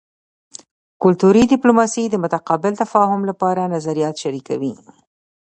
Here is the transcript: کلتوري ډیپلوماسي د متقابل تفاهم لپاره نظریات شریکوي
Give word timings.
کلتوري 1.03 1.43
ډیپلوماسي 1.53 2.03
د 2.09 2.15
متقابل 2.23 2.73
تفاهم 2.81 3.21
لپاره 3.29 3.71
نظریات 3.75 4.15
شریکوي 4.23 4.73